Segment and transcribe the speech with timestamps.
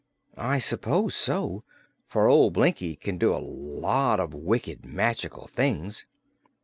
[0.39, 1.63] "I suppose so,
[2.07, 3.37] for old Blinkie can do a
[3.85, 6.07] lot of wicked magical things."